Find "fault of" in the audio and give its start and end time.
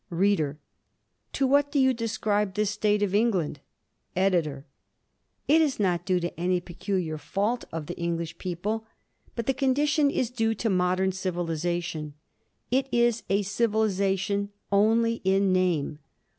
7.19-7.85